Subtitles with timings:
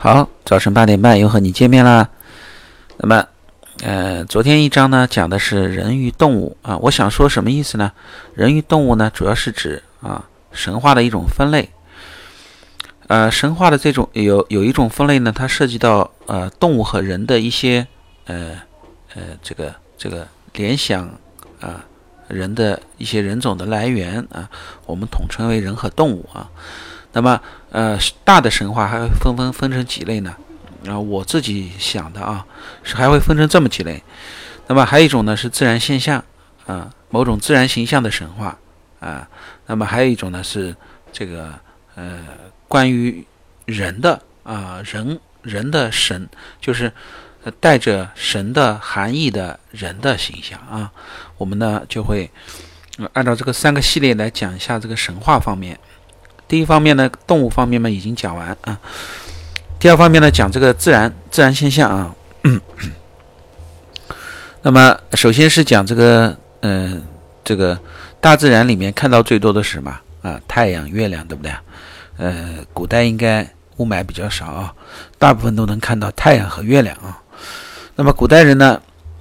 [0.00, 2.08] 好，早晨八点半又和你见面啦。
[2.98, 3.26] 那么，
[3.82, 7.90] 呃，昨天一章呢讲的是人与动物啊，我想说什么意思呢？
[8.32, 11.70] 人与动物呢，主要是指啊神话的一种分类。
[13.08, 17.84] 呃，神话的这种有有一种分类呢，它涉及到呃动物和人的一些
[18.26, 18.52] 呃
[19.16, 21.12] 呃这个这个联想
[21.60, 21.84] 啊，
[22.28, 24.48] 人的一些人种的来源啊，
[24.86, 26.48] 我们统称为人和动物啊。
[27.10, 27.40] 那么，
[27.70, 30.34] 呃，大的神话还会分分分成几类呢？
[30.86, 32.46] 啊，我自己想的啊，
[32.82, 34.02] 是还会分成这么几类。
[34.68, 36.24] 那么还有一种呢是自然现象
[36.66, 38.56] 啊，某种自然形象的神话
[39.00, 39.28] 啊。
[39.66, 40.74] 那么还有一种呢是
[41.12, 41.52] 这个
[41.94, 42.20] 呃
[42.68, 43.26] 关于
[43.66, 46.28] 人的啊人人的神，
[46.60, 46.90] 就是
[47.60, 50.90] 带着神的含义的人的形象啊。
[51.36, 52.30] 我们呢就会
[53.12, 55.78] 按照这个三个系列来讲一下这个神话方面。
[56.48, 58.78] 第一方面呢，动物方面嘛已经讲完啊。
[59.78, 62.14] 第二方面呢，讲这个自然自然现象啊。
[64.62, 67.02] 那么首先是讲这个，嗯，
[67.44, 67.78] 这个
[68.20, 70.40] 大自然里面看到最多的是什么啊？
[70.48, 71.52] 太阳、月亮，对不对？
[72.16, 74.74] 呃，古代应该雾霾比较少啊，
[75.18, 77.22] 大部分都能看到太阳和月亮啊。
[77.94, 78.80] 那么古代人呢，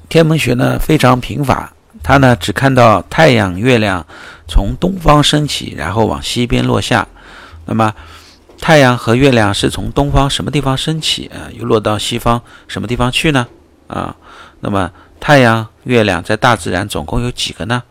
[0.10, 1.72] 天文学呢非常贫乏。
[2.02, 4.06] 他呢，只看到太阳、月亮
[4.48, 7.08] 从东方升起，然后往西边落下。
[7.68, 7.94] 那么，
[8.60, 11.52] 太阳和月亮是从东方什么地方升起啊？
[11.54, 13.46] 又落到西方什么地方去呢？
[13.88, 14.16] 啊？
[14.62, 17.84] 那么，太阳、月亮在大自然总共有几个呢？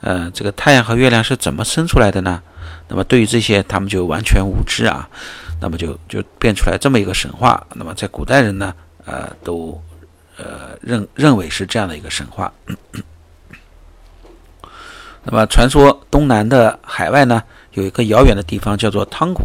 [0.00, 2.42] 呃，这个太阳和月亮是怎么生出来的呢？
[2.88, 5.08] 那么，对于这些，他们就完全无知啊。
[5.60, 7.64] 那么，就就变出来这么一个神话。
[7.74, 9.80] 那么，在古代人呢，呃，都
[10.36, 12.52] 呃认认为是这样的一个神话。
[15.22, 17.42] 那么，传说东南的海外呢，
[17.76, 19.44] 有一个遥远的地方叫做汤谷，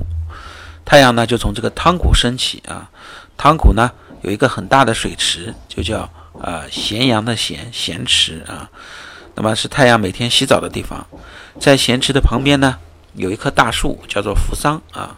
[0.86, 2.90] 太阳呢就从这个汤谷升起啊。
[3.38, 6.10] 汤谷呢有一个很大的水池，就叫
[6.42, 8.70] 啊咸阳的咸咸池啊。
[9.36, 11.06] 那么是太阳每天洗澡的地方。
[11.60, 12.78] 在咸池的旁边呢，
[13.16, 15.18] 有一棵大树，叫做扶桑啊。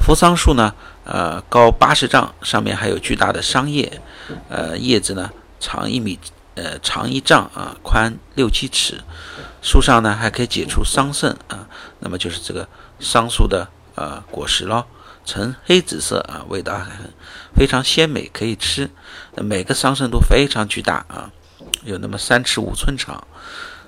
[0.00, 0.72] 扶桑树呢，
[1.04, 4.00] 呃，高八十丈，上面还有巨大的桑叶，
[4.48, 5.30] 呃，叶子呢
[5.60, 6.18] 长一米。
[6.56, 9.02] 呃，长一丈啊，宽六七尺，
[9.60, 11.68] 树上呢还可以结出桑葚啊，
[12.00, 12.66] 那么就是这个
[12.98, 14.86] 桑树的呃果实咯，
[15.26, 17.12] 呈黑紫色啊，味道还很
[17.54, 18.90] 非常鲜美，可以吃。
[19.36, 21.30] 每个桑葚都非常巨大啊，
[21.84, 23.22] 有那么三尺五寸长。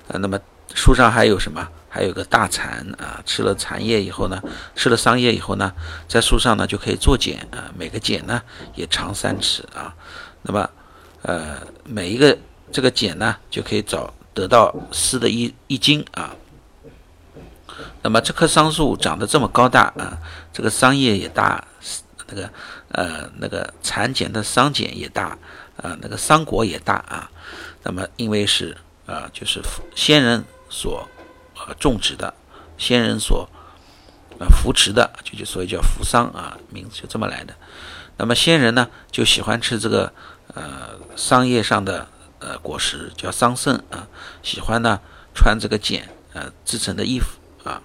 [0.07, 0.39] 呃，那么
[0.75, 1.67] 树上还有什么？
[1.89, 4.39] 还有个大蚕啊，吃了蚕叶以后呢，
[4.75, 5.73] 吃了桑叶以后呢，
[6.07, 8.43] 在树上呢就可以做茧啊，每个茧呢
[8.75, 9.95] 也长三尺啊。
[10.43, 10.69] 那么
[11.23, 12.37] 呃，每一个。
[12.71, 16.35] 这个茧呢，就可以找得到丝的一一斤啊。
[18.01, 20.17] 那么这棵桑树长得这么高大啊，
[20.53, 21.65] 这个桑叶也大，
[22.27, 22.49] 那个
[22.91, 25.37] 呃那个蚕茧的桑茧也大
[25.77, 27.29] 啊，那个桑果也大啊。
[27.83, 28.75] 那么因为是
[29.05, 29.61] 啊，就是
[29.95, 31.07] 先人所
[31.55, 32.33] 呃种植的，
[32.77, 33.49] 先人所
[34.39, 37.53] 呃扶持的，就就所以叫扶桑啊，名字就这么来的。
[38.17, 40.13] 那么先人呢，就喜欢吃这个
[40.53, 42.07] 呃桑叶上的。
[42.39, 44.07] 呃，果实叫桑葚啊，
[44.41, 44.99] 喜欢呢
[45.35, 47.81] 穿这个茧呃制成的衣服啊。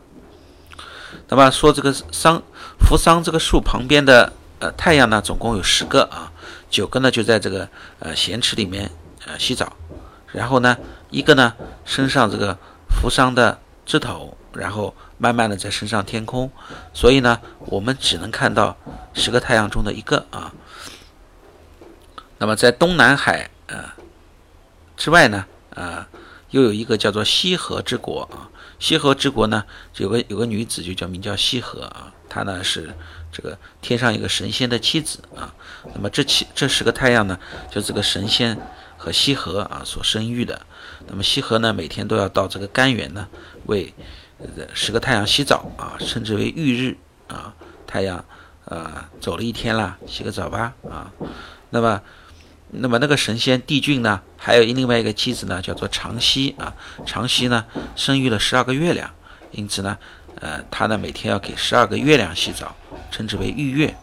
[1.29, 2.41] 那么说这个桑
[2.79, 6.31] 扶桑这个树旁边的呃太阳呢，总共有十个啊，
[6.71, 8.89] 九个呢就在这个呃咸池里面
[9.27, 9.73] 呃洗澡，
[10.29, 10.79] 然后呢
[11.11, 11.53] 一个呢
[11.85, 12.57] 升上这个
[12.89, 16.49] 扶桑的枝头，然后慢慢的在升上天空，
[16.93, 18.77] 所以呢我们只能看到
[19.15, 20.53] 十个太阳中的一个啊。
[22.39, 23.97] 那么在东南海啊。
[25.05, 25.45] 之外呢，
[25.75, 26.09] 啊，
[26.49, 28.49] 又有一个叫做西河之国啊。
[28.79, 29.63] 西河之国呢，
[29.99, 32.11] 有个有个女子就叫名叫西河啊。
[32.27, 32.91] 她呢是
[33.31, 35.55] 这个天上一个神仙的妻子啊。
[35.95, 37.39] 那么这七这十个太阳呢，
[37.71, 38.59] 就这个神仙
[38.97, 40.59] 和西河啊所生育的。
[41.07, 43.29] 那么西河呢，每天都要到这个甘源呢，
[43.67, 43.93] 为
[44.73, 46.97] 十个太阳洗澡啊，称之为浴日
[47.29, 47.53] 啊。
[47.87, 48.25] 太阳
[48.65, 51.13] 啊走了一天了，洗个澡吧啊。
[51.69, 52.01] 那么。
[52.77, 56.75] 那么那个神仙帝俊呢，还有另外一个妻子呢，叫做长息啊。
[57.07, 59.11] 长息呢，生育了十二个月亮，
[59.53, 59.97] 因此呢，
[60.41, 62.75] 呃，他呢每天要给十二个月亮洗澡，
[63.11, 63.97] 称之为浴月。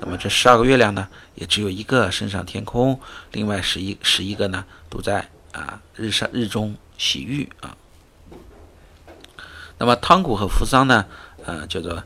[0.00, 3.00] 那么这十二个月亮呢，也只有一个升上天空，
[3.32, 7.76] 另外十一十一个呢，都在啊日上日中洗浴啊。
[9.78, 11.04] 那么汤谷和扶桑呢，
[11.44, 12.02] 呃，叫做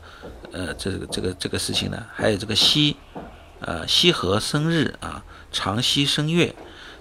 [0.51, 2.97] 呃这个这个这个事情呢，还有这个西
[3.59, 5.23] 呃西河生日啊。
[5.51, 6.53] 长息生月，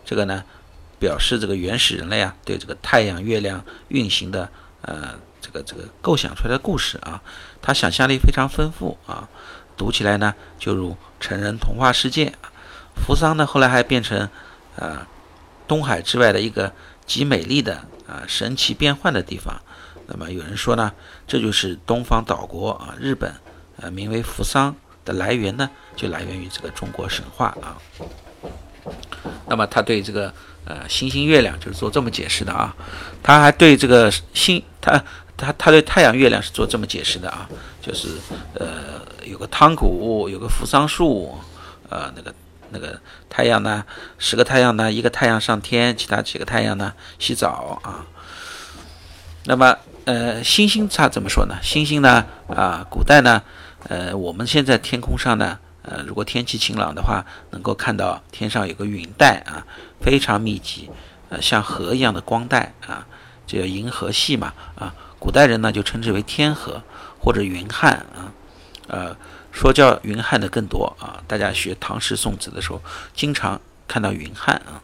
[0.04, 0.44] 这个呢，
[0.98, 4.48] 表示这个原始人类啊，对这个太阳、月亮运行的
[4.82, 7.20] 呃，这个这个构想出来的故事啊，
[7.60, 9.28] 他想象力非常丰富啊，
[9.76, 12.32] 读起来呢就如成人童话世界。
[12.94, 14.28] 扶桑呢后来还变成
[14.76, 15.06] 呃
[15.68, 16.72] 东海之外的一个
[17.04, 17.74] 极美丽的
[18.08, 19.60] 啊神奇变幻的地方。
[20.06, 20.92] 那么有人说呢，
[21.26, 23.34] 这就是东方岛国啊日本
[23.76, 27.76] 呃名为扶桑的来源呢，就来源于这个中国神话啊。
[29.48, 30.32] 那么他对这个
[30.64, 32.74] 呃星星月亮就是做这么解释的啊，
[33.22, 35.02] 他还对这个星他
[35.36, 37.48] 他他对太阳月亮是做这么解释的啊，
[37.80, 38.08] 就是
[38.54, 41.38] 呃有个汤谷，有个扶桑树，
[41.88, 42.34] 呃那个
[42.70, 42.98] 那个
[43.28, 43.84] 太阳呢，
[44.18, 48.04] 十个太阳呢，一个太阳上天，其他几个太阳呢洗澡啊。
[49.44, 51.56] 那么呃星星它怎么说呢？
[51.62, 53.42] 星星呢啊古代呢
[53.88, 55.58] 呃我们现在天空上呢。
[55.88, 59.64] 呃，如果天气晴朗的话，能够看到天上有个云带啊，
[60.00, 60.90] 非常密集，
[61.28, 63.06] 呃，像河一样的光带啊，
[63.46, 64.92] 这叫银河系嘛啊。
[65.18, 66.82] 古代人呢就称之为天河
[67.20, 68.34] 或者云汉啊，
[68.88, 69.16] 呃，
[69.52, 71.22] 说叫云汉的更多啊。
[71.28, 72.82] 大家学唐诗宋词的时候，
[73.14, 74.82] 经常看到云汉啊。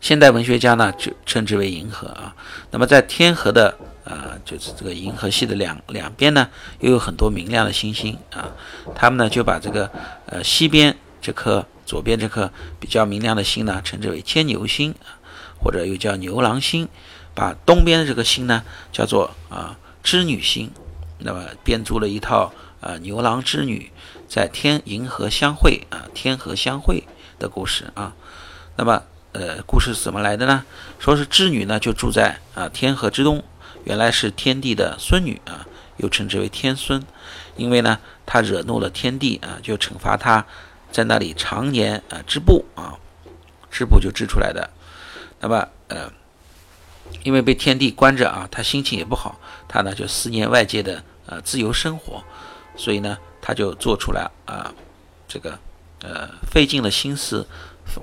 [0.00, 2.34] 现代文学家呢就称之为银河啊。
[2.72, 3.78] 那么在天河的。
[4.06, 6.48] 啊，就是这个银河系的两两边呢，
[6.78, 8.52] 又有很多明亮的星星啊。
[8.94, 9.90] 他们呢就把这个
[10.26, 15.18] 呃西边这颗、左边这颗比较明亮的星呢，称之为牵牛星啊，
[15.60, 16.88] 或者又叫牛郎星。
[17.34, 18.62] 把东边的这个星呢
[18.92, 20.70] 叫做啊织女星。
[21.18, 23.90] 那么编出了一套啊牛郎织女
[24.28, 27.02] 在天银河相会啊天河相会
[27.40, 28.14] 的故事啊。
[28.76, 29.02] 那么
[29.32, 30.64] 呃故事是怎么来的呢？
[31.00, 33.42] 说是织女呢就住在啊天河之东。
[33.86, 35.64] 原来是天帝的孙女啊，
[35.96, 37.00] 又称之为天孙，
[37.56, 40.44] 因为呢，她惹怒了天帝啊，就惩罚她
[40.90, 42.98] 在那里常年啊织布啊，
[43.70, 44.68] 织布就织出来的。
[45.38, 46.12] 那么呃，
[47.22, 49.38] 因为被天帝关着啊，她心情也不好，
[49.68, 52.24] 她呢就思念外界的呃自由生活，
[52.76, 54.74] 所以呢，她就做出来啊
[55.28, 55.56] 这个
[56.06, 57.46] 呃费尽了心思。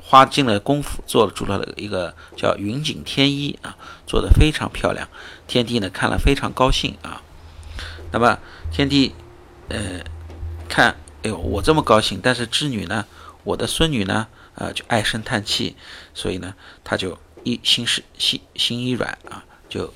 [0.02, 3.76] 花尽了功夫做了出来了一个叫云锦天衣啊，
[4.08, 5.08] 做的非常漂亮。
[5.46, 7.22] 天帝呢看了非常高兴啊。
[8.12, 8.40] 那么
[8.72, 9.14] 天帝
[9.68, 10.00] 呃
[10.70, 13.06] 看，哎呦我这么高兴，但是织女呢，
[13.44, 15.76] 我的孙女呢，呃就唉声叹气，
[16.14, 19.94] 所以呢他就一心是心心一软啊，就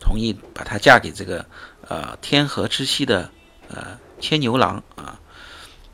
[0.00, 1.46] 同意把她嫁给这个
[1.86, 3.30] 呃天河之西的
[3.68, 5.20] 呃牵牛郎啊。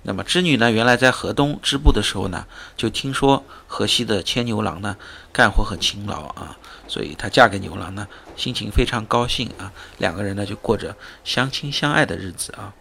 [0.02, 4.97] 那么织女呢，原来在河东织布的时候呢，就听说河西的牵牛郎呢
[5.31, 6.56] 干活很勤劳啊，
[6.88, 12.73] 所以她嫁给牛郎呢，心情非常高兴啊，两个人呢就过着相亲相爱的日子啊。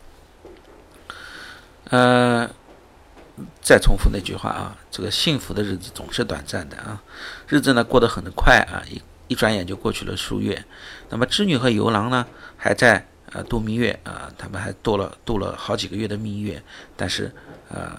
[1.90, 2.50] 呃，
[3.62, 7.04] 再重复那句话啊，这个幸福的日子总是短暂的啊，
[7.50, 10.64] 日子呢过得很快啊，一一转眼就过去了数月。
[11.10, 12.26] 那么织女和牛郎呢，
[12.56, 13.06] 还在。
[13.32, 16.62] 啊，度蜜月啊，他们还度了度了好几个月的蜜月，
[16.96, 17.32] 但是，
[17.70, 17.92] 呃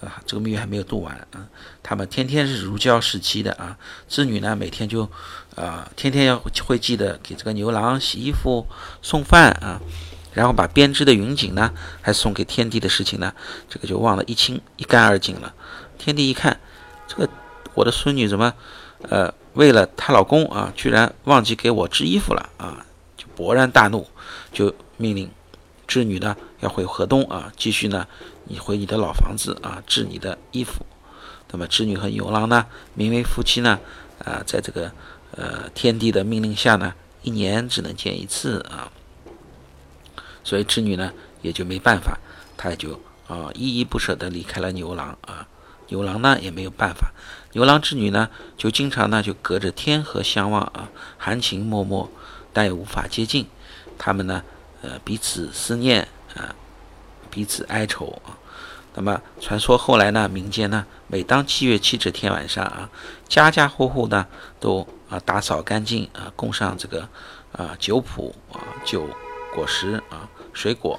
[0.00, 1.46] 呃，这个蜜月还没有度完啊。
[1.82, 3.76] 他们天天是如胶似漆的啊。
[4.08, 5.08] 织女呢，每天就，
[5.56, 8.66] 啊，天天要会记得给这个牛郎洗衣服、
[9.02, 9.80] 送饭啊，
[10.32, 13.34] 然后把编织的云锦呢，还送给天帝的事情呢，
[13.68, 15.52] 这个就忘得一清一干二净了。
[15.98, 16.58] 天帝一看，
[17.06, 17.28] 这个
[17.74, 18.54] 我的孙女怎么，
[19.10, 22.86] 呃，为了她老公啊，居然忘记给我织衣服了啊，
[23.20, 24.08] 就勃然大怒。
[24.50, 25.30] 就命令
[25.86, 28.06] 织女呢要回河东啊，继续呢
[28.44, 30.86] 你回你的老房子啊织你的衣服。
[31.52, 33.78] 那么织女和牛郎呢名为夫妻呢
[34.24, 34.90] 啊，在这个
[35.36, 38.90] 呃天帝的命令下呢，一年只能见一次啊。
[40.42, 41.12] 所以织女呢
[41.42, 42.18] 也就没办法，
[42.56, 45.46] 她也就啊依依不舍地离开了牛郎啊。
[45.88, 47.10] 牛郎呢也没有办法，
[47.50, 52.08] 牛郎织女呢就经常呢就隔着天河相望啊，含情脉脉，
[52.52, 53.46] 但也无法接近。
[53.98, 54.42] 他们呢，
[54.80, 56.54] 呃，彼此思念啊，
[57.30, 58.38] 彼此哀愁啊。
[58.94, 62.88] 那么传说后来呢，民间呢，每当七月七这天晚上啊，
[63.28, 64.26] 家家户户呢
[64.58, 67.06] 都啊打扫干净啊，供上这个
[67.52, 69.06] 啊酒谱啊酒
[69.54, 70.98] 果实啊水果，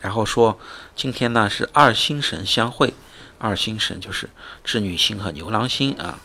[0.00, 0.58] 然后说
[0.96, 2.92] 今天呢是二星神相会，
[3.38, 4.28] 二星神就是
[4.64, 6.18] 织女星和牛郎星啊。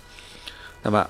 [0.81, 1.07] 那么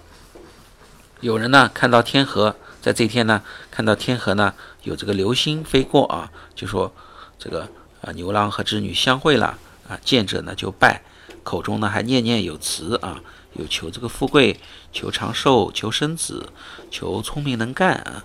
[1.21, 2.57] 有人呢看到天河。
[2.83, 6.93] 在这一天呢，看到天河呢有这个流星飞过啊，就说
[7.39, 7.69] 这个
[8.01, 11.01] 啊牛郎和织女相会了啊，见者呢就拜，
[11.45, 13.21] 口中呢还念念有词啊，
[13.53, 14.59] 有求这个富贵，
[14.91, 16.49] 求长寿，求生子，
[16.91, 18.21] 求聪明能干啊。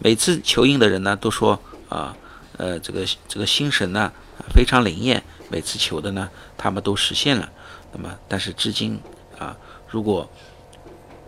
[0.00, 2.16] 每次求应的人呢都说啊，
[2.56, 4.10] 呃这个这个星神呢
[4.52, 7.48] 非常灵验，每次求的呢他们都实现了。
[7.92, 9.00] 那么但是至今
[9.38, 9.56] 啊，
[9.88, 10.28] 如果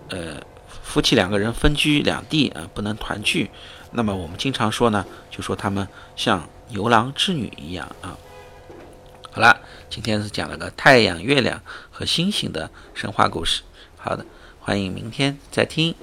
[0.08, 0.42] 呃。
[0.82, 3.50] 夫妻两个人分居两地啊，不能团聚。
[3.92, 5.86] 那么我们经常说呢，就说他们
[6.16, 8.16] 像牛郎织女一样啊。
[9.30, 11.60] 好了，今天是讲了个太阳、月亮
[11.90, 13.62] 和星星的神话故事。
[13.96, 14.26] 好的，
[14.60, 15.94] 欢迎明天再听。